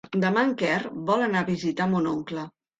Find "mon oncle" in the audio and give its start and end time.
1.95-2.51